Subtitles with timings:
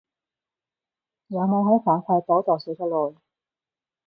[1.27, 3.21] 有冇喺反饋簿度寫出來